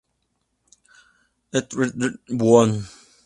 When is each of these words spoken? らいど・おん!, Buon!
らいど・おん!, 1.51 2.71
Buon! 2.71 2.87